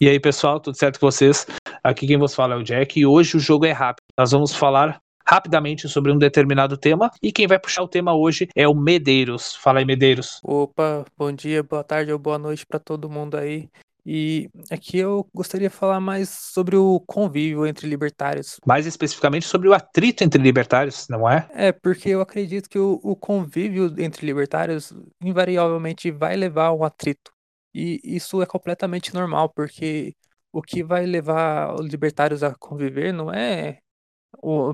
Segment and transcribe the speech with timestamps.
[0.00, 1.44] E aí, pessoal, tudo certo com vocês?
[1.82, 4.04] Aqui quem vos fala é o Jack e hoje o jogo é rápido.
[4.16, 8.48] Nós vamos falar rapidamente sobre um determinado tema e quem vai puxar o tema hoje
[8.54, 9.56] é o Medeiros.
[9.56, 10.38] Fala aí, Medeiros.
[10.44, 13.68] Opa, bom dia, boa tarde ou boa noite para todo mundo aí.
[14.06, 18.60] E aqui eu gostaria de falar mais sobre o convívio entre libertários.
[18.64, 21.48] Mais especificamente sobre o atrito entre libertários, não é?
[21.52, 26.84] É, porque eu acredito que o, o convívio entre libertários invariavelmente vai levar a um
[26.84, 27.32] atrito.
[27.74, 30.14] E isso é completamente normal, porque
[30.52, 33.78] o que vai levar os libertários a conviver não é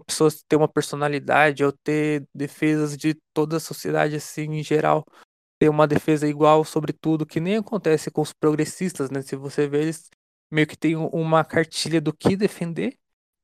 [0.06, 5.04] pessoas ter uma personalidade ou ter defesas de toda a sociedade assim em geral,
[5.58, 9.22] ter uma defesa igual sobre tudo, que nem acontece com os progressistas, né?
[9.22, 10.10] Se você vê, eles
[10.50, 12.96] meio que tem uma cartilha do que defender.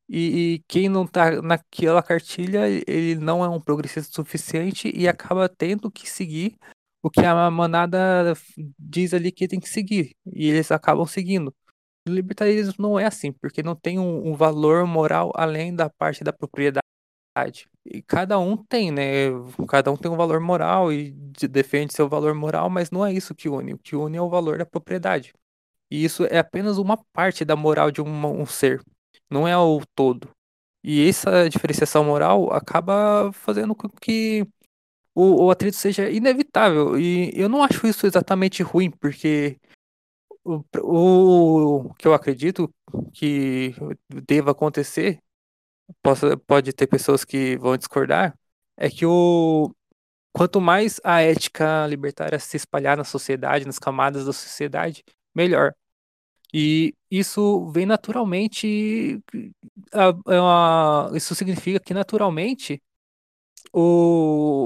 [0.09, 5.47] E, e quem não tá naquela cartilha, ele não é um progressista suficiente e acaba
[5.47, 6.57] tendo que seguir
[7.01, 8.33] o que a manada
[8.77, 10.15] diz ali que tem que seguir.
[10.25, 11.53] E eles acabam seguindo.
[12.07, 16.23] O libertarismo não é assim, porque não tem um, um valor moral além da parte
[16.23, 16.81] da propriedade.
[17.85, 19.29] E cada um tem, né?
[19.67, 21.11] Cada um tem um valor moral e
[21.49, 23.73] defende seu valor moral, mas não é isso que une.
[23.73, 25.33] O que une é o valor da propriedade.
[25.89, 28.81] E isso é apenas uma parte da moral de um, um ser,
[29.29, 30.29] não é o todo.
[30.83, 34.47] E essa diferenciação moral acaba fazendo com que
[35.15, 36.99] o, o atrito seja inevitável.
[36.99, 39.57] E eu não acho isso exatamente ruim, porque
[40.43, 42.73] o, o que eu acredito
[43.13, 43.73] que
[44.27, 45.19] deva acontecer,
[46.01, 48.37] possa, pode ter pessoas que vão discordar,
[48.77, 49.73] é que o
[50.33, 55.03] quanto mais a ética libertária se espalhar na sociedade, nas camadas da sociedade,
[55.35, 55.73] melhor.
[56.53, 59.21] E isso vem naturalmente.
[59.93, 62.81] É isso significa que naturalmente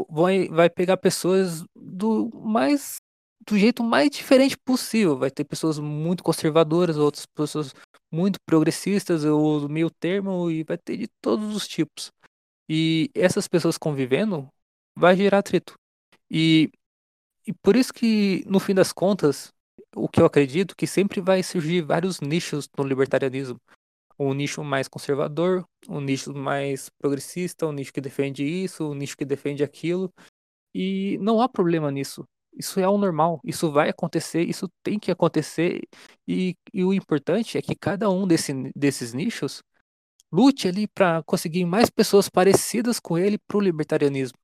[0.09, 2.98] vai, vai pegar pessoas do mais
[3.48, 5.17] do jeito mais diferente possível.
[5.17, 7.73] Vai ter pessoas muito conservadoras, outras pessoas
[8.11, 12.11] muito progressistas, ou meio termo, e vai ter de todos os tipos.
[12.70, 14.48] E essas pessoas convivendo
[14.98, 15.76] vai gerar atrito.
[16.32, 16.71] E,
[17.45, 19.54] e por isso que, no fim das contas,
[19.95, 23.60] o que eu acredito que sempre vai surgir vários nichos no libertarianismo
[24.17, 29.17] um nicho mais conservador, um nicho mais progressista, um nicho que defende isso, um nicho
[29.17, 30.11] que defende aquilo.
[30.73, 32.26] E não há problema nisso.
[32.58, 35.81] Isso é o normal, isso vai acontecer, isso tem que acontecer.
[36.27, 39.61] E, e o importante é que cada um desse, desses nichos
[40.32, 44.37] lute ali para conseguir mais pessoas parecidas com ele para o libertarianismo.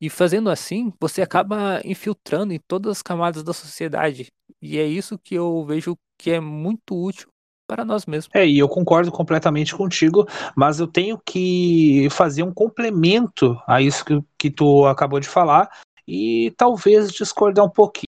[0.00, 4.28] E fazendo assim, você acaba infiltrando em todas as camadas da sociedade.
[4.60, 7.33] E é isso que eu vejo que é muito útil
[7.66, 8.34] para nós mesmos.
[8.34, 10.26] É, e eu concordo completamente contigo,
[10.56, 15.70] mas eu tenho que fazer um complemento a isso que, que tu acabou de falar
[16.06, 18.04] e talvez discordar um pouquinho.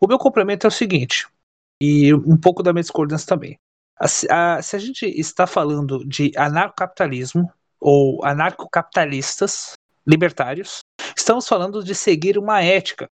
[0.00, 1.28] O meu complemento é o seguinte,
[1.80, 3.56] e um pouco da minha discordância também.
[3.98, 7.50] A, a, se a gente está falando de anarcocapitalismo
[7.80, 9.74] ou anarcocapitalistas
[10.06, 10.80] libertários,
[11.16, 13.08] estamos falando de seguir uma ética.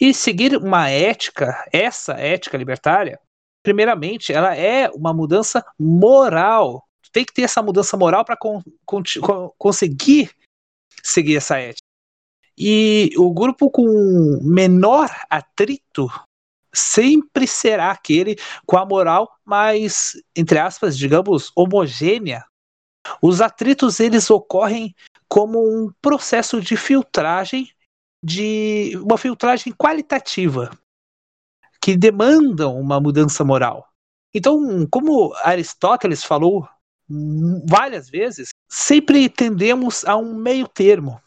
[0.00, 3.18] E seguir uma ética, essa ética libertária,
[3.68, 6.88] primeiramente, ela é uma mudança moral.
[7.12, 9.02] Tem que ter essa mudança moral para con con
[9.58, 10.30] conseguir
[11.02, 11.86] seguir essa ética.
[12.56, 16.10] E o grupo com menor atrito
[16.74, 22.46] sempre será aquele com a moral mais, entre aspas, digamos, homogênea.
[23.20, 24.94] Os atritos eles ocorrem
[25.28, 27.70] como um processo de filtragem,
[28.24, 30.70] de uma filtragem qualitativa
[31.80, 33.86] que demandam uma mudança moral.
[34.34, 36.68] Então, como Aristóteles falou
[37.66, 41.20] várias vezes, sempre tendemos a um meio termo.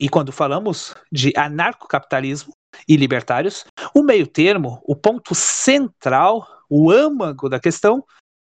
[0.00, 2.52] E quando falamos de anarcocapitalismo
[2.88, 8.04] e libertários, o meio termo, o ponto central, o âmago da questão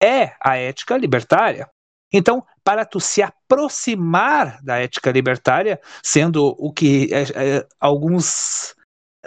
[0.02, 1.68] é a ética libertária.
[2.12, 8.74] Então, para tu se aproximar da ética libertária, sendo o que é, é, alguns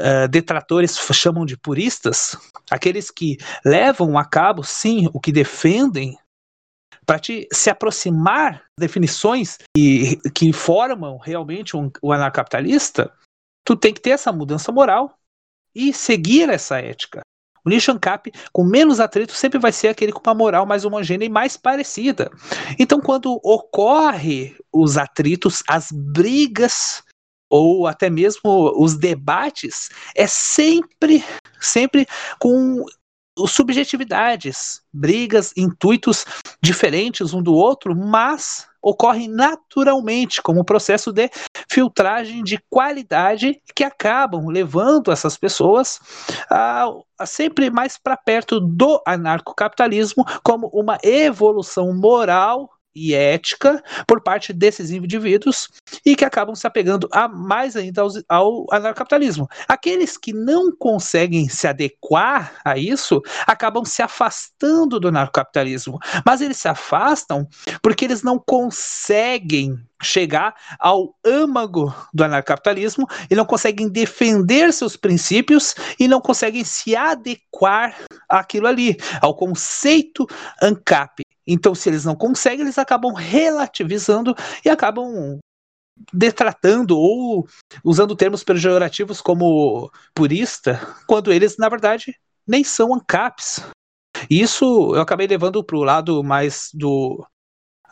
[0.01, 2.35] uh, detratores chamam de puristas,
[2.69, 6.17] aqueles que levam a cabo, sim, o que defendem,
[7.05, 13.11] para te se aproximar definições que, que formam realmente um, o anarcapitalista,
[13.65, 15.17] tu tem que ter essa mudança moral
[15.73, 17.21] e seguir essa ética.
[17.63, 21.25] O nicho ANCAP com menos atrito sempre vai ser aquele com uma moral mais homogênea
[21.25, 22.31] e mais parecida.
[22.79, 27.03] Então, quando ocorre os atritos, as brigas
[27.51, 31.23] ou até mesmo os debates, é sempre,
[31.59, 32.07] sempre
[32.39, 32.85] com
[33.47, 36.25] subjetividades, brigas, intuitos
[36.61, 41.29] diferentes um do outro, mas ocorrem naturalmente como um processo de
[41.69, 45.99] filtragem de qualidade que acabam levando essas pessoas
[46.49, 46.87] a,
[47.19, 54.51] a sempre mais para perto do anarcocapitalismo como uma evolução moral e ética por parte
[54.53, 55.69] desses indivíduos
[56.05, 59.47] e que acabam se apegando a mais ainda ao, anarcapitalismo.
[59.67, 66.57] Aqueles que não conseguem se adequar a isso acabam se afastando do anarcapitalismo, mas eles
[66.57, 67.47] se afastam
[67.81, 75.75] porque eles não conseguem chegar ao âmago do anarcapitalismo e não conseguem defender seus princípios
[75.99, 77.95] e não conseguem se adequar
[78.27, 80.25] àquilo ali, ao conceito
[80.61, 81.23] ANCAP.
[81.51, 85.39] Então, se eles não conseguem, eles acabam relativizando e acabam
[86.13, 87.47] detratando ou
[87.83, 92.15] usando termos pejorativos como purista, quando eles, na verdade,
[92.47, 93.61] nem são ANCAPs.
[94.29, 97.25] Isso eu acabei levando para o lado mais do,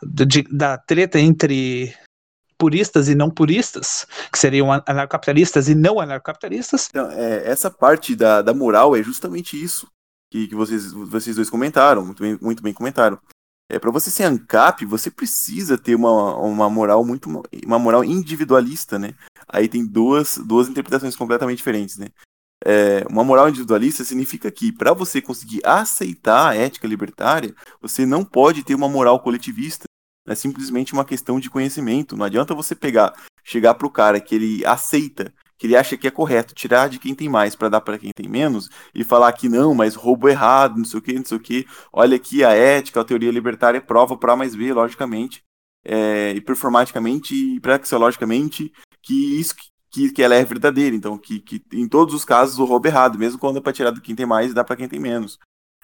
[0.02, 1.94] de, da treta entre
[2.58, 6.88] puristas e não puristas, que seriam anarcapitalistas e não anarcapitalistas.
[6.90, 9.86] Então, é, essa parte da, da moral é justamente isso
[10.30, 13.18] que, que vocês, vocês dois comentaram, muito bem, muito bem comentaram.
[13.70, 17.30] É, para você ser ANCAP, você precisa ter uma, uma moral muito
[17.64, 19.14] uma moral individualista, né?
[19.46, 22.08] Aí tem duas, duas interpretações completamente diferentes, né?
[22.64, 28.24] É, uma moral individualista significa que para você conseguir aceitar a ética libertária, você não
[28.24, 29.84] pode ter uma moral coletivista.
[30.26, 32.16] É simplesmente uma questão de conhecimento.
[32.16, 33.14] Não adianta você pegar,
[33.44, 37.14] chegar pro cara que ele aceita que ele acha que é correto tirar de quem
[37.14, 40.78] tem mais para dar para quem tem menos e falar que não, mas roubo errado,
[40.78, 41.66] não sei o que, não sei o que.
[41.92, 45.44] Olha aqui a ética, a teoria libertária é prova para mais B, logicamente,
[45.84, 48.72] é, e performaticamente e praxeologicamente
[49.02, 49.54] que isso
[49.90, 50.96] que, que ela é verdadeira.
[50.96, 53.74] Então, que, que em todos os casos o roubo é errado, mesmo quando é para
[53.74, 55.38] tirar de quem tem mais e dar para quem tem menos.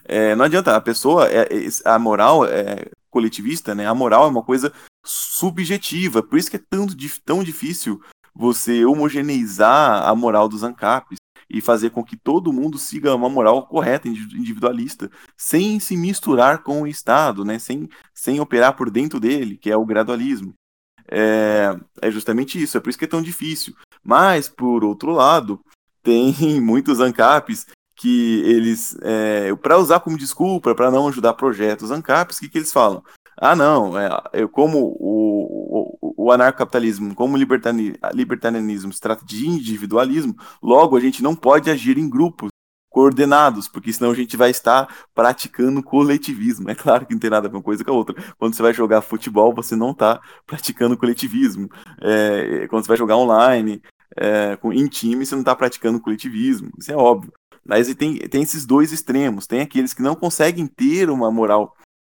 [0.07, 3.87] É, não adianta, a pessoa, é, é, a moral é coletivista, né?
[3.87, 4.73] A moral é uma coisa
[5.05, 6.87] subjetiva, por isso que é tão,
[7.27, 8.01] tão difícil
[8.37, 11.17] você homogeneizar a moral dos ANCAPs
[11.49, 16.83] e fazer com que todo mundo siga uma moral correta, individualista, sem se misturar com
[16.83, 17.59] o Estado, né?
[17.59, 20.55] sem, sem operar por dentro dele, que é o gradualismo.
[21.09, 23.75] É, é justamente isso, é por isso que é tão difícil.
[24.03, 25.61] Mas, por outro lado,
[26.03, 32.37] tem muitos ANCAPs que eles, é, para usar como desculpa, para não ajudar projetos ANCAPs,
[32.37, 33.03] o que, que eles falam?
[33.39, 37.39] Ah, não, é, eu, como o, o, o anarcocapitalismo, como o
[38.15, 42.49] libertarianismo se trata de individualismo, logo a gente não pode agir em grupos
[42.97, 46.71] coordenados, porque senão a gente vai estar praticando coletivismo.
[46.71, 48.17] É claro que não tem nada a ver uma coisa com a outra.
[48.39, 51.69] Quando você vai jogar futebol, você não está praticando coletivismo.
[52.01, 53.83] É, quando você vai jogar online,
[54.17, 56.71] é, em time, você não está praticando coletivismo.
[56.79, 57.35] Isso é óbvio.
[57.63, 59.47] Mas tem, tem esses dois extremos.
[59.47, 61.77] Tem aqueles que não conseguem ter uma moral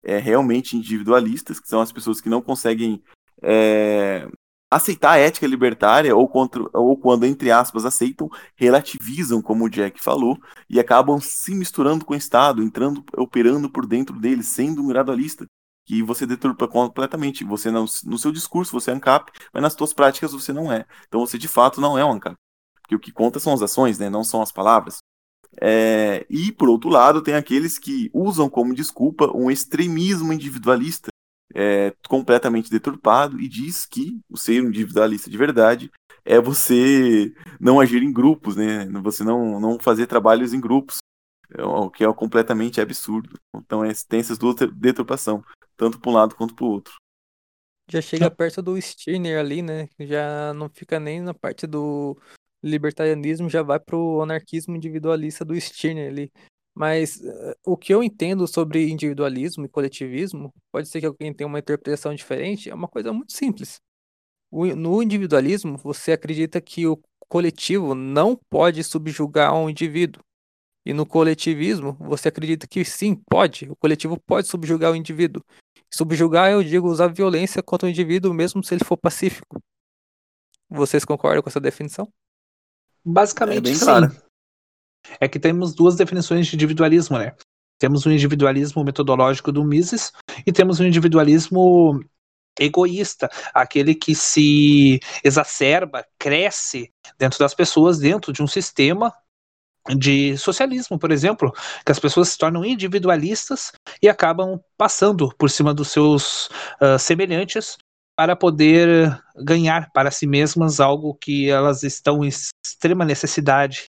[0.07, 3.03] é, realmente individualistas, que são as pessoas que não conseguem
[3.43, 4.29] é,
[4.71, 10.01] aceitar a ética libertária, ou, contra, ou quando, entre aspas, aceitam, relativizam, como o Jack
[10.01, 10.39] falou,
[10.71, 15.45] e acabam se misturando com o Estado, entrando, operando por dentro dele, sendo um gradualista,
[15.85, 17.45] que você deturpa completamente.
[17.45, 20.85] Você não, no seu discurso você é ANCAP, mas nas suas práticas você não é.
[21.09, 22.37] Então você de fato não é um ANCAP.
[22.83, 24.09] Porque o que conta são as ações, né?
[24.09, 24.99] não são as palavras.
[25.61, 31.09] É, e, por outro lado, tem aqueles que usam como desculpa um extremismo individualista
[31.55, 35.91] é, completamente deturpado e diz que o ser individualista de verdade
[36.25, 38.87] é você não agir em grupos, né?
[39.03, 40.99] Você não, não fazer trabalhos em grupos,
[41.57, 43.39] é o que é completamente absurdo.
[43.55, 45.43] Então é, tem essas duas deturpação,
[45.77, 46.95] tanto para um lado quanto para o outro.
[47.89, 49.89] Já chega perto do Stirner ali, né?
[50.01, 52.19] Já não fica nem na parte do
[52.67, 56.33] libertarianismo já vai para o anarquismo individualista do Stirner ali.
[56.75, 61.49] Mas uh, o que eu entendo sobre individualismo e coletivismo, pode ser que alguém tenha
[61.49, 63.81] uma interpretação diferente, é uma coisa muito simples.
[64.53, 70.23] No individualismo, você acredita que o coletivo não pode subjugar um indivíduo.
[70.85, 73.69] E no coletivismo, você acredita que sim, pode.
[73.69, 75.43] O coletivo pode subjugar o indivíduo.
[75.93, 79.61] Subjugar, eu digo, usar violência contra o indivíduo, mesmo se ele for pacífico.
[80.69, 82.09] Vocês concordam com essa definição?
[83.07, 83.85] Basicamente, é sim.
[83.85, 84.17] Claro.
[85.21, 87.37] É que temos duas definições de individualismo, né?
[87.79, 90.13] Temos o individualismo metodológico do Mises
[90.45, 92.01] e temos o individualismo
[92.59, 99.13] egoísta, aquele que se exacerba, cresce dentro das pessoas, dentro de um sistema
[99.95, 101.53] de socialismo, por exemplo,
[101.85, 103.71] que as pessoas se tornam individualistas
[104.03, 106.49] e acabam passando por cima dos seus
[106.81, 107.77] uh, semelhantes
[108.17, 112.29] para poder ganhar para si mesmas algo que elas estão em
[112.65, 113.85] extrema necessidade.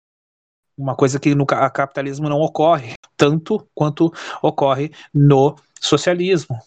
[0.77, 6.57] Uma coisa que no capitalismo não ocorre tanto quanto ocorre no socialismo.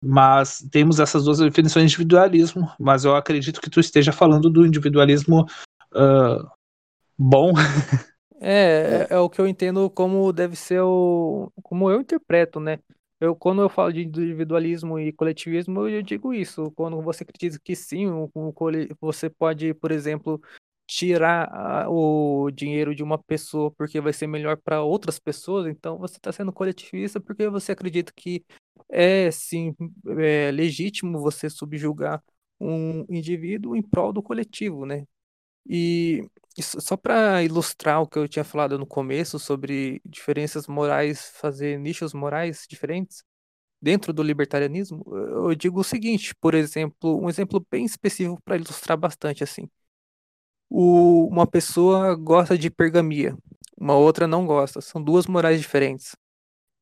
[0.00, 4.66] Mas temos essas duas definições de individualismo, mas eu acredito que tu esteja falando do
[4.66, 5.46] individualismo
[5.94, 6.48] uh,
[7.18, 7.52] bom.
[8.38, 11.50] É, é, é, o que eu entendo como deve ser o.
[11.62, 12.78] como eu interpreto, né?
[13.18, 16.70] Eu, quando eu falo de individualismo e coletivismo, eu digo isso.
[16.72, 18.52] Quando você acredita que sim, o, o,
[19.00, 20.40] você pode, por exemplo,
[20.86, 26.16] tirar o dinheiro de uma pessoa porque vai ser melhor para outras pessoas, então você
[26.16, 28.44] está sendo coletivista porque você acredita que
[28.88, 29.74] é sim
[30.18, 32.22] é legítimo você subjugar
[32.60, 35.04] um indivíduo em prol do coletivo, né?
[35.68, 36.24] E
[36.60, 42.14] só para ilustrar o que eu tinha falado no começo sobre diferenças morais, fazer nichos
[42.14, 43.22] morais diferentes
[43.82, 48.98] dentro do libertarianismo, eu digo o seguinte, por exemplo, um exemplo bem específico para ilustrar
[48.98, 49.68] bastante assim
[50.68, 53.36] o, uma pessoa gosta de pergamia,
[53.78, 54.80] uma outra não gosta.
[54.80, 56.16] São duas morais diferentes.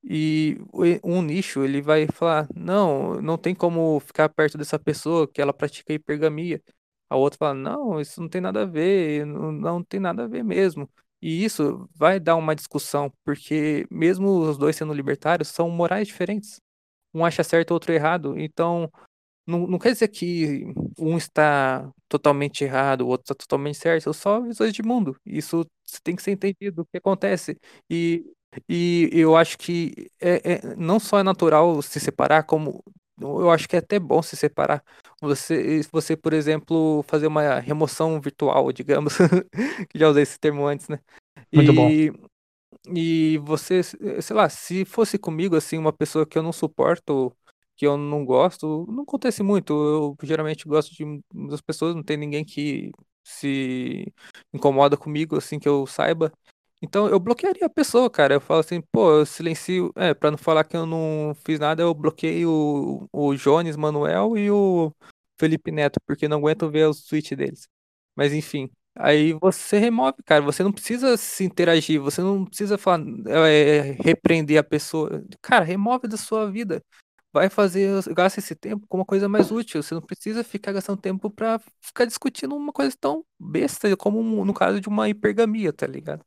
[0.05, 0.59] E
[1.05, 5.53] um nicho ele vai falar: não, não tem como ficar perto dessa pessoa que ela
[5.55, 6.62] pratica hipergamia.
[7.08, 10.26] A outra fala: não, isso não tem nada a ver, não, não tem nada a
[10.28, 10.90] ver mesmo.
[11.23, 16.61] E isso vai dar uma discussão, porque mesmo os dois sendo libertários, são morais diferentes.
[17.14, 18.38] Um acha certo, outro errado.
[18.38, 18.90] Então,
[19.46, 20.64] não, não quer dizer que
[20.99, 25.16] um está totalmente errado, o outro está totalmente certo, são só visões de mundo.
[25.26, 25.66] Isso
[26.02, 27.58] tem que ser entendido o que acontece.
[27.90, 28.25] E,
[28.68, 32.82] e eu acho que é, é, não só é natural se separar, como
[33.20, 34.82] eu acho que é até bom se separar.
[35.25, 39.14] Você, você por exemplo, fazer uma remoção virtual, digamos,
[39.88, 40.99] que já usei esse termo antes, né?
[41.52, 41.90] Muito bom.
[42.95, 47.35] E você, sei lá, se fosse comigo, assim, uma pessoa que eu não suporto
[47.76, 49.73] que eu não gosto, não acontece muito.
[49.73, 54.12] Eu geralmente gosto de muitas pessoas, não tem ninguém que se
[54.52, 56.33] incomoda comigo, assim, que eu saiba.
[56.83, 58.35] Então eu bloquearia a pessoa, cara.
[58.35, 59.93] Eu falo assim, pô, eu silencio.
[59.97, 64.37] É, pra não falar que eu não fiz nada, eu bloqueei o, o Jones Manuel
[64.37, 64.93] e o
[65.38, 67.69] Felipe Neto, porque não aguento ver os tweets deles.
[68.17, 68.71] Mas enfim.
[68.97, 70.43] Aí você remove, cara.
[70.43, 75.25] Você não precisa se interagir, você não precisa falar, é, repreender a pessoa.
[75.43, 76.83] Cara, remove da sua vida
[77.35, 79.83] vai fazer, gasta esse tempo com uma coisa mais útil.
[79.83, 84.55] Você não precisa ficar gastando tempo pra ficar discutindo uma coisa tão besta como no
[84.55, 86.25] caso de uma hipergamia, tá ligado?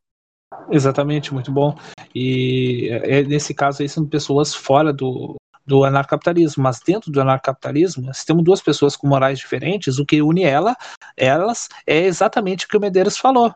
[0.69, 1.73] Exatamente, muito bom.
[2.13, 5.36] E é, nesse caso aí são pessoas fora do,
[5.67, 10.21] do anarcapitalismo, mas dentro do anarcapitalismo, se temos duas pessoas com morais diferentes, o que
[10.21, 10.75] une ela,
[11.15, 13.53] elas é exatamente o que o Medeiros falou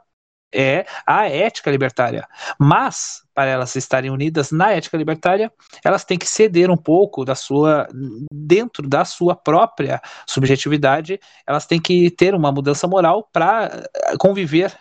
[0.54, 2.28] é a ética libertária.
[2.60, 5.52] Mas, para elas estarem unidas na ética libertária,
[5.84, 7.88] elas têm que ceder um pouco da sua,
[8.32, 13.88] dentro da sua própria subjetividade, elas têm que ter uma mudança moral para
[14.20, 14.78] conviver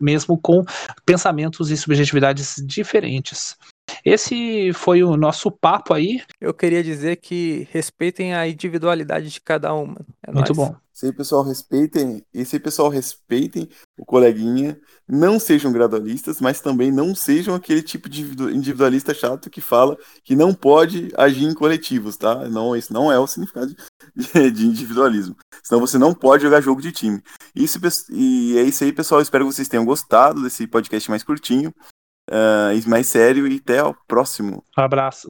[0.00, 0.64] mesmo com
[1.04, 3.56] pensamentos e subjetividades diferentes.
[4.04, 6.22] Esse foi o nosso papo aí.
[6.40, 9.96] Eu queria dizer que respeitem a individualidade de cada uma.
[10.26, 10.70] É Muito nóis.
[10.70, 10.76] bom.
[10.98, 12.24] Se aí, pessoal, respeitem.
[12.34, 14.76] E se pessoal, respeitem o coleguinha.
[15.06, 20.34] Não sejam gradualistas, mas também não sejam aquele tipo de individualista chato que fala que
[20.34, 22.48] não pode agir em coletivos, tá?
[22.48, 23.76] Não, isso não é o significado
[24.16, 25.36] de, de individualismo.
[25.62, 27.22] Senão você não pode jogar jogo de time.
[27.54, 27.78] Isso,
[28.10, 29.20] e é isso aí, pessoal.
[29.20, 31.72] Espero que vocês tenham gostado desse podcast mais curtinho
[32.28, 34.64] uh, mais sério e até o próximo.
[34.76, 35.28] Um abraço.